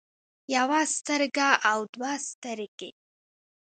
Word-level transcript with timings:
يوه 0.55 0.81
سترګه 0.97 1.49
او 1.71 1.79
دوه 1.93 2.13
سترګې 2.29 2.89